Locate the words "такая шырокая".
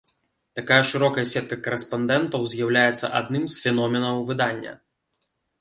0.59-1.25